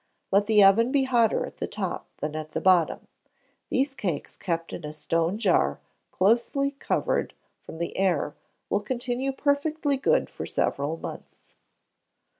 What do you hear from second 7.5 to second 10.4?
from the air, will continue perfectly good